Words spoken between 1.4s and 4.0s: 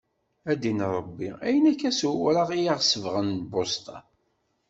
ayen akka s uwraɣ i aɣ-sebɣen lbusṭa.